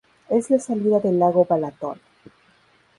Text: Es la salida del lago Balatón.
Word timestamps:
Es 0.29 0.49
la 0.49 0.57
salida 0.57 0.99
del 0.99 1.19
lago 1.19 1.45
Balatón. 1.45 1.99